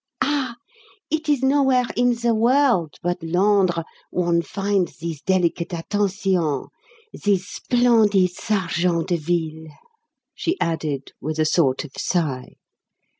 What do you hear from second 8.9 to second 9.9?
de ville,"